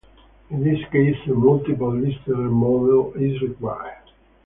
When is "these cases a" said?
0.63-1.35